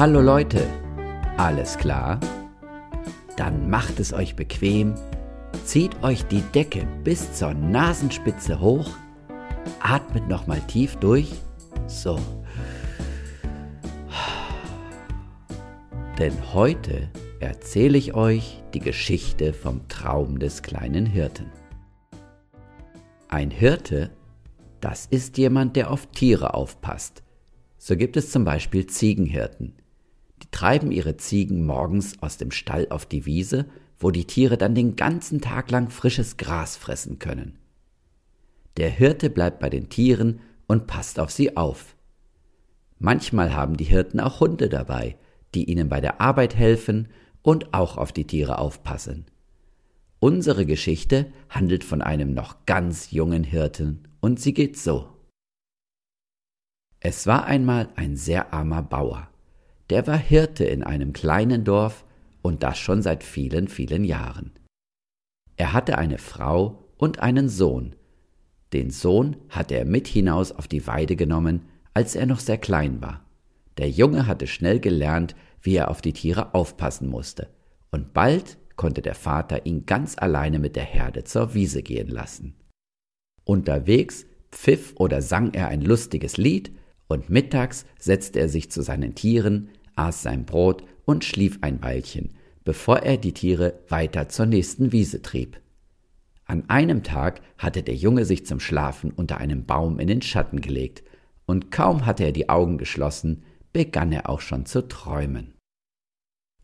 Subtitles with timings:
[0.00, 0.66] Hallo Leute,
[1.36, 2.18] alles klar?
[3.36, 4.94] Dann macht es euch bequem,
[5.66, 8.88] zieht euch die Decke bis zur Nasenspitze hoch,
[9.78, 11.30] atmet nochmal tief durch,
[11.86, 12.18] so.
[16.18, 21.52] Denn heute erzähle ich euch die Geschichte vom Traum des kleinen Hirten.
[23.28, 24.12] Ein Hirte,
[24.80, 27.22] das ist jemand, der auf Tiere aufpasst.
[27.76, 29.74] So gibt es zum Beispiel Ziegenhirten.
[30.42, 33.66] Die treiben ihre Ziegen morgens aus dem Stall auf die Wiese,
[33.98, 37.58] wo die Tiere dann den ganzen Tag lang frisches Gras fressen können.
[38.76, 41.96] Der Hirte bleibt bei den Tieren und passt auf sie auf.
[42.98, 45.16] Manchmal haben die Hirten auch Hunde dabei,
[45.54, 47.08] die ihnen bei der Arbeit helfen
[47.42, 49.26] und auch auf die Tiere aufpassen.
[50.18, 55.08] Unsere Geschichte handelt von einem noch ganz jungen Hirten und sie geht so.
[57.00, 59.29] Es war einmal ein sehr armer Bauer.
[59.90, 62.04] Der war Hirte in einem kleinen Dorf
[62.42, 64.52] und das schon seit vielen, vielen Jahren.
[65.56, 67.96] Er hatte eine Frau und einen Sohn.
[68.72, 73.02] Den Sohn hatte er mit hinaus auf die Weide genommen, als er noch sehr klein
[73.02, 73.24] war.
[73.78, 77.48] Der Junge hatte schnell gelernt, wie er auf die Tiere aufpassen musste,
[77.90, 82.54] und bald konnte der Vater ihn ganz alleine mit der Herde zur Wiese gehen lassen.
[83.44, 86.72] Unterwegs pfiff oder sang er ein lustiges Lied,
[87.08, 92.34] und mittags setzte er sich zu seinen Tieren, aß sein Brot und schlief ein Weilchen,
[92.64, 95.60] bevor er die Tiere weiter zur nächsten Wiese trieb.
[96.46, 100.60] An einem Tag hatte der Junge sich zum Schlafen unter einem Baum in den Schatten
[100.60, 101.04] gelegt,
[101.46, 103.42] und kaum hatte er die Augen geschlossen,
[103.72, 105.54] begann er auch schon zu träumen.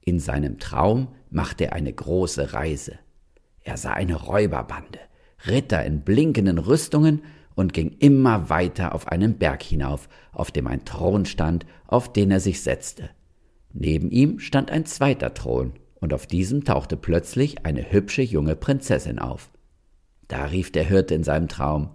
[0.01, 2.99] In seinem Traum machte er eine große Reise.
[3.63, 5.01] Er sah eine Räuberbande,
[5.47, 7.23] Ritter in blinkenden Rüstungen
[7.57, 12.31] und ging immer weiter auf einen Berg hinauf, auf dem ein Thron stand, auf den
[12.31, 13.11] er sich setzte.
[13.79, 19.19] Neben ihm stand ein zweiter Thron, und auf diesem tauchte plötzlich eine hübsche junge Prinzessin
[19.19, 19.51] auf.
[20.29, 21.91] Da rief der Hirte in seinem Traum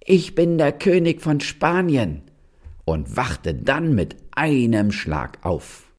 [0.00, 2.22] Ich bin der König von Spanien
[2.84, 5.92] und wachte dann mit einem Schlag auf.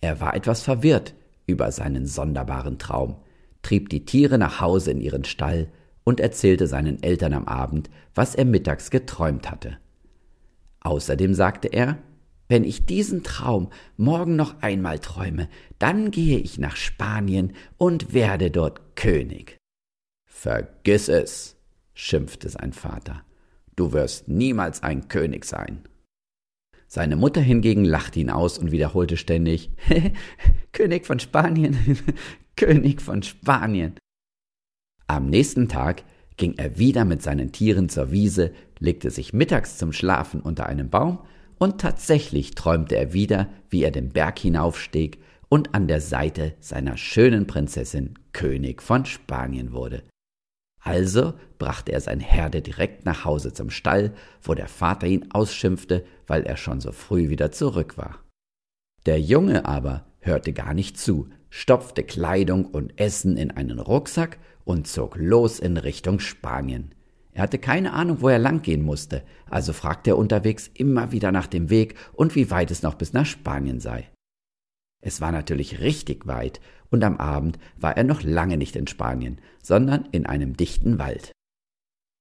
[0.00, 1.14] Er war etwas verwirrt
[1.46, 3.16] über seinen sonderbaren Traum,
[3.62, 5.68] trieb die Tiere nach Hause in ihren Stall
[6.02, 9.78] und erzählte seinen Eltern am Abend, was er mittags geträumt hatte.
[10.80, 11.98] Außerdem sagte er,
[12.50, 18.50] wenn ich diesen Traum morgen noch einmal träume, dann gehe ich nach Spanien und werde
[18.50, 19.56] dort König.
[20.26, 21.56] Vergiss es,
[21.94, 23.24] schimpfte sein Vater.
[23.76, 25.84] Du wirst niemals ein König sein.
[26.88, 29.70] Seine Mutter hingegen lachte ihn aus und wiederholte ständig
[30.72, 31.78] König von Spanien,
[32.56, 33.94] König von Spanien.
[35.06, 36.02] Am nächsten Tag
[36.36, 40.90] ging er wieder mit seinen Tieren zur Wiese, legte sich mittags zum Schlafen unter einem
[40.90, 41.20] Baum,
[41.60, 46.96] und tatsächlich träumte er wieder, wie er den Berg hinaufstieg und an der Seite seiner
[46.96, 50.02] schönen Prinzessin König von Spanien wurde.
[50.82, 56.06] Also brachte er sein Herde direkt nach Hause zum Stall, wo der Vater ihn ausschimpfte,
[56.26, 58.24] weil er schon so früh wieder zurück war.
[59.04, 64.86] Der Junge aber hörte gar nicht zu, stopfte Kleidung und Essen in einen Rucksack und
[64.86, 66.94] zog los in Richtung Spanien.
[67.32, 71.46] Er hatte keine Ahnung, wo er langgehen musste, also fragte er unterwegs immer wieder nach
[71.46, 74.08] dem Weg und wie weit es noch bis nach Spanien sei.
[75.00, 79.38] Es war natürlich richtig weit, und am Abend war er noch lange nicht in Spanien,
[79.62, 81.32] sondern in einem dichten Wald.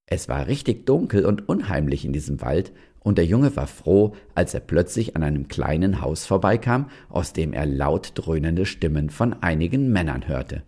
[0.05, 4.53] Es war richtig dunkel und unheimlich in diesem Wald, und der Junge war froh, als
[4.53, 9.91] er plötzlich an einem kleinen Haus vorbeikam, aus dem er laut dröhnende Stimmen von einigen
[9.91, 10.63] Männern hörte.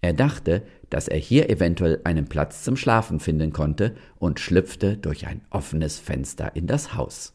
[0.00, 5.26] Er dachte, dass er hier eventuell einen Platz zum Schlafen finden konnte und schlüpfte durch
[5.26, 7.34] ein offenes Fenster in das Haus.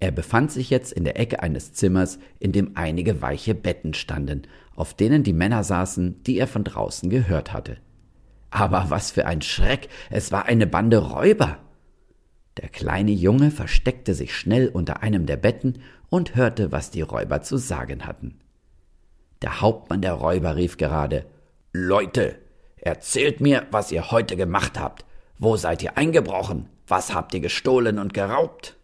[0.00, 4.42] Er befand sich jetzt in der Ecke eines Zimmers, in dem einige weiche Betten standen,
[4.76, 7.78] auf denen die Männer saßen, die er von draußen gehört hatte.
[8.50, 11.58] Aber was für ein Schreck, es war eine Bande Räuber.
[12.58, 17.42] Der kleine Junge versteckte sich schnell unter einem der Betten und hörte, was die Räuber
[17.42, 18.38] zu sagen hatten.
[19.42, 21.26] Der Hauptmann der Räuber rief gerade
[21.76, 22.36] Leute,
[22.76, 25.04] erzählt mir, was ihr heute gemacht habt.
[25.40, 26.68] Wo seid ihr eingebrochen?
[26.86, 28.76] Was habt ihr gestohlen und geraubt?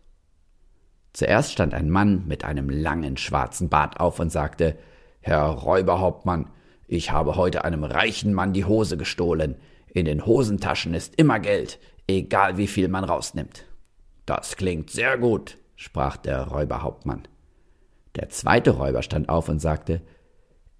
[1.13, 4.77] Zuerst stand ein Mann mit einem langen schwarzen Bart auf und sagte
[5.21, 6.51] Herr Räuberhauptmann,
[6.89, 9.55] ich habe heute einem reichen Mann die Hose gestohlen.
[9.87, 11.79] In den Hosentaschen ist immer Geld,
[12.09, 13.67] egal wie viel man rausnimmt.
[14.27, 17.29] Das klingt sehr gut, sprach der Räuberhauptmann.
[18.17, 20.03] Der zweite Räuber stand auf und sagte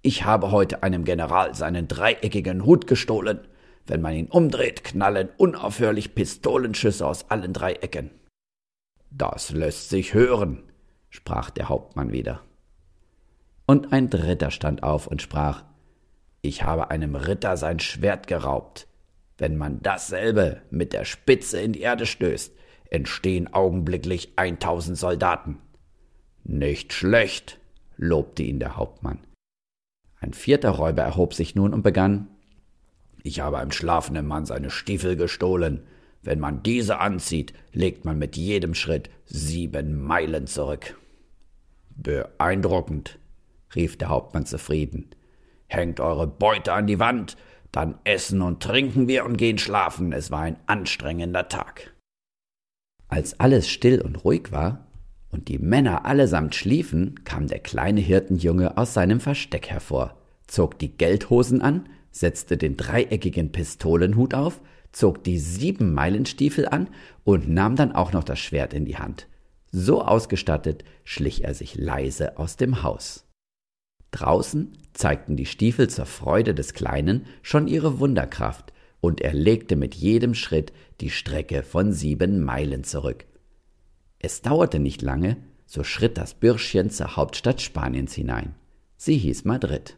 [0.01, 3.47] ich habe heute einem General seinen dreieckigen Hut gestohlen.
[3.85, 8.11] Wenn man ihn umdreht, knallen unaufhörlich Pistolenschüsse aus allen drei Ecken.
[9.11, 10.63] Das lässt sich hören,
[11.09, 12.41] sprach der Hauptmann wieder.
[13.65, 15.63] Und ein dritter stand auf und sprach
[16.41, 18.87] Ich habe einem Ritter sein Schwert geraubt.
[19.37, 22.53] Wenn man dasselbe mit der Spitze in die Erde stößt,
[22.89, 25.59] entstehen augenblicklich eintausend Soldaten.
[26.43, 27.59] Nicht schlecht,
[27.97, 29.19] lobte ihn der Hauptmann.
[30.21, 32.27] Ein vierter Räuber erhob sich nun und begann
[33.23, 35.83] Ich habe einem schlafenden Mann seine Stiefel gestohlen.
[36.21, 40.97] Wenn man diese anzieht, legt man mit jedem Schritt sieben Meilen zurück.
[41.89, 43.17] Beeindruckend,
[43.75, 45.09] rief der Hauptmann zufrieden.
[45.67, 47.35] Hängt eure Beute an die Wand,
[47.71, 50.13] dann essen und trinken wir und gehen schlafen.
[50.13, 51.93] Es war ein anstrengender Tag.
[53.07, 54.90] Als alles still und ruhig war
[55.31, 60.17] und die Männer allesamt schliefen, kam der kleine Hirtenjunge aus seinem Versteck hervor,
[60.47, 64.61] zog die Geldhosen an, setzte den dreieckigen Pistolenhut auf,
[64.91, 66.89] zog die Siebenmeilenstiefel an
[67.23, 69.27] und nahm dann auch noch das Schwert in die Hand.
[69.71, 73.25] So ausgestattet schlich er sich leise aus dem Haus.
[74.11, 79.95] Draußen zeigten die Stiefel zur Freude des Kleinen schon ihre Wunderkraft, und er legte mit
[79.95, 83.25] jedem Schritt die Strecke von sieben Meilen zurück.
[84.23, 88.53] Es dauerte nicht lange, so schritt das Bürschchen zur Hauptstadt Spaniens hinein.
[88.95, 89.97] Sie hieß Madrid.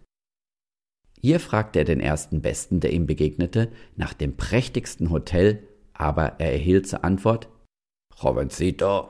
[1.19, 6.53] Hier fragte er den ersten Besten, der ihm begegnete, nach dem prächtigsten Hotel, aber er
[6.53, 7.49] erhielt zur Antwort
[8.21, 9.09] Jovencito,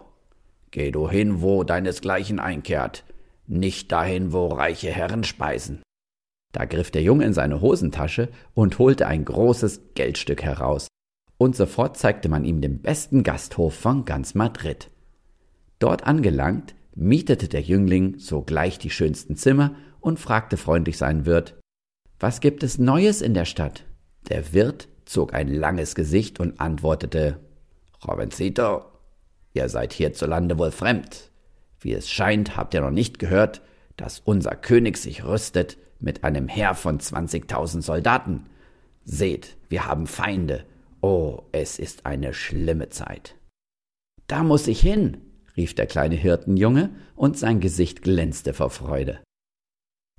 [0.71, 3.03] geh du hin, wo deinesgleichen einkehrt,
[3.45, 5.83] nicht dahin, wo reiche Herren speisen.
[6.53, 10.87] Da griff der Junge in seine Hosentasche und holte ein großes Geldstück heraus,
[11.37, 14.89] und sofort zeigte man ihm den besten Gasthof von ganz Madrid.
[15.83, 21.59] Dort angelangt, mietete der Jüngling sogleich die schönsten Zimmer und fragte freundlich seinen Wirt
[22.21, 23.83] Was gibt es Neues in der Stadt?
[24.29, 27.37] Der Wirt zog ein langes Gesicht und antwortete
[28.07, 28.85] Robencito,
[29.51, 31.31] ihr seid hierzulande wohl fremd.
[31.81, 33.61] Wie es scheint, habt ihr noch nicht gehört,
[33.97, 38.45] dass unser König sich rüstet mit einem Heer von zwanzigtausend Soldaten.
[39.03, 40.63] Seht, wir haben Feinde.
[41.01, 43.35] Oh, es ist eine schlimme Zeit.
[44.27, 45.17] Da muss ich hin,
[45.55, 49.19] rief der kleine Hirtenjunge, und sein Gesicht glänzte vor Freude.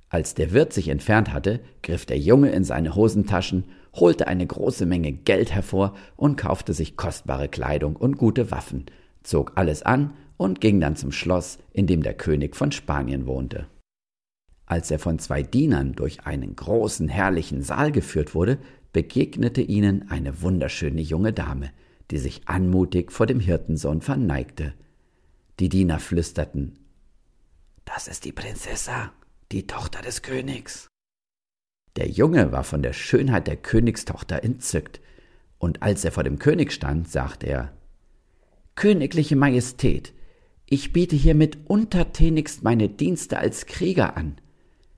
[0.09, 4.85] Als der Wirt sich entfernt hatte, griff der Junge in seine Hosentaschen, holte eine große
[4.85, 8.85] Menge Geld hervor und kaufte sich kostbare Kleidung und gute Waffen,
[9.23, 13.67] zog alles an und ging dann zum Schloss, in dem der König von Spanien wohnte.
[14.65, 18.57] Als er von zwei Dienern durch einen großen, herrlichen Saal geführt wurde,
[18.93, 21.71] begegnete ihnen eine wunderschöne junge Dame,
[22.11, 24.73] die sich anmutig vor dem Hirtensohn verneigte.
[25.59, 26.77] Die Diener flüsterten
[27.85, 29.13] Das ist die Prinzessa,
[29.53, 30.89] die Tochter des Königs.
[31.95, 34.99] Der Junge war von der Schönheit der Königstochter entzückt,
[35.57, 37.71] und als er vor dem König stand, sagte er
[38.75, 40.13] Königliche Majestät,
[40.65, 44.35] ich biete hiermit untertänigst meine Dienste als Krieger an.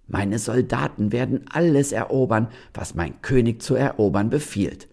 [0.07, 4.88] Meine Soldaten werden alles erobern, was mein König zu erobern befiehlt.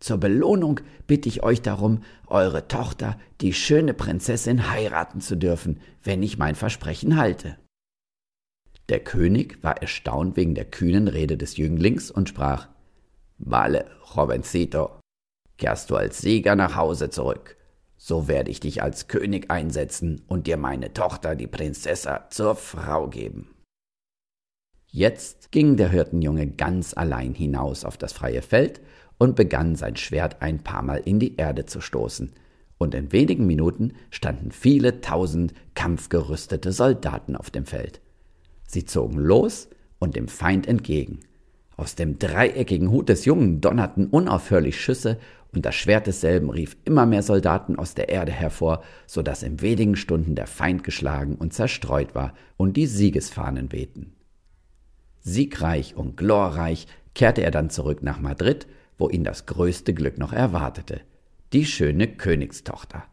[0.00, 6.22] Zur Belohnung bitte ich euch darum, eure Tochter, die schöne Prinzessin, heiraten zu dürfen, wenn
[6.22, 7.56] ich mein Versprechen halte.
[8.88, 12.68] Der König war erstaunt wegen der kühnen Rede des Jünglings und sprach
[13.38, 14.98] Vale, Jovencito,
[15.58, 17.56] kehrst du als Sieger nach Hause zurück
[18.02, 23.08] so werde ich dich als König einsetzen und dir meine Tochter, die Prinzessa, zur Frau
[23.08, 23.54] geben.
[24.86, 28.80] Jetzt ging der Hirtenjunge ganz allein hinaus auf das freie Feld
[29.20, 32.32] und begann sein Schwert ein paar Mal in die Erde zu stoßen,
[32.78, 38.00] und in wenigen Minuten standen viele tausend kampfgerüstete Soldaten auf dem Feld.
[38.66, 41.20] Sie zogen los und dem Feind entgegen.
[41.76, 45.18] Aus dem dreieckigen Hut des Jungen donnerten unaufhörlich Schüsse
[45.52, 49.60] und das Schwert desselben rief immer mehr Soldaten aus der Erde hervor, so dass in
[49.60, 54.14] wenigen Stunden der Feind geschlagen und zerstreut war und die Siegesfahnen wehten.
[55.20, 58.66] Siegreich und glorreich kehrte er dann zurück nach Madrid,
[59.00, 61.00] wo ihn das größte Glück noch erwartete,
[61.54, 63.04] die schöne Königstochter.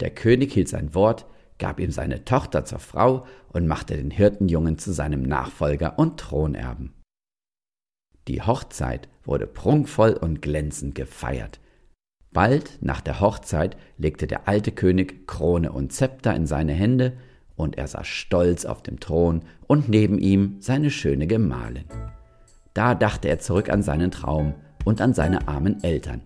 [0.00, 1.26] Der König hielt sein Wort,
[1.58, 6.92] gab ihm seine Tochter zur Frau und machte den Hirtenjungen zu seinem Nachfolger und Thronerben.
[8.26, 11.60] Die Hochzeit wurde prunkvoll und glänzend gefeiert.
[12.32, 17.12] Bald nach der Hochzeit legte der alte König Krone und Zepter in seine Hände,
[17.54, 21.84] und er saß stolz auf dem Thron und neben ihm seine schöne Gemahlin.
[22.74, 26.22] Da dachte er zurück an seinen Traum und an seine armen Eltern.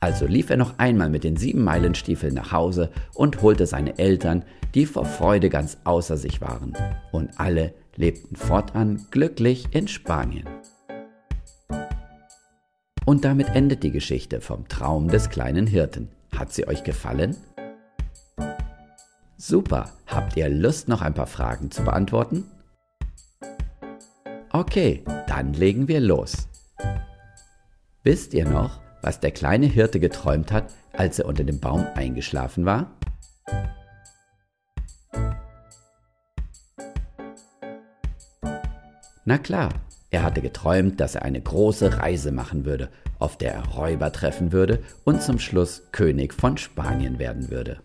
[0.00, 4.44] Also lief er noch einmal mit den sieben Meilenstiefeln nach Hause und holte seine Eltern,
[4.74, 6.74] die vor Freude ganz außer sich waren.
[7.12, 10.46] Und alle lebten fortan glücklich in Spanien.
[13.04, 16.08] Und damit endet die Geschichte vom Traum des kleinen Hirten.
[16.36, 17.36] Hat sie euch gefallen?
[19.38, 22.44] Super, habt ihr Lust, noch ein paar Fragen zu beantworten?
[24.50, 26.48] Okay, dann legen wir los.
[28.06, 32.64] Wisst ihr noch, was der kleine Hirte geträumt hat, als er unter dem Baum eingeschlafen
[32.64, 32.96] war?
[39.24, 39.70] Na klar,
[40.12, 44.52] er hatte geträumt, dass er eine große Reise machen würde, auf der er Räuber treffen
[44.52, 47.80] würde und zum Schluss König von Spanien werden würde.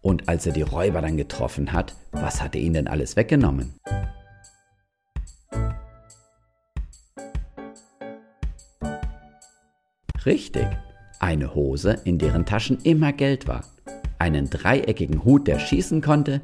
[0.00, 3.74] Und als er die Räuber dann getroffen hat, was hat er ihnen denn alles weggenommen?
[10.26, 10.66] Richtig,
[11.18, 13.64] eine Hose, in deren Taschen immer Geld war,
[14.18, 16.42] einen dreieckigen Hut, der schießen konnte,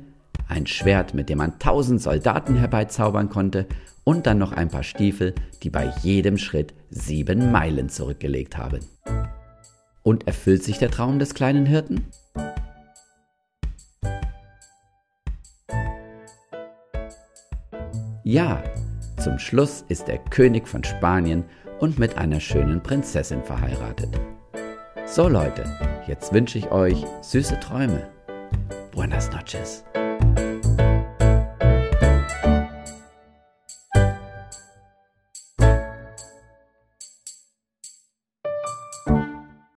[0.49, 3.67] ein Schwert, mit dem man tausend Soldaten herbeizaubern konnte
[4.03, 8.81] und dann noch ein paar Stiefel, die bei jedem Schritt sieben Meilen zurückgelegt haben.
[10.03, 12.07] Und erfüllt sich der Traum des kleinen Hirten?
[18.25, 18.65] Ja,
[19.23, 21.45] zum Schluss ist er König von Spanien
[21.81, 24.11] und mit einer schönen Prinzessin verheiratet.
[25.07, 25.65] So Leute,
[26.07, 28.09] jetzt wünsche ich euch süße Träume.
[28.93, 29.86] Buenas noches.